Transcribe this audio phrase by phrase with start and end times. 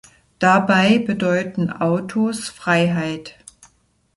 [0.39, 3.37] Dabei bedeuten Autos Freiheit.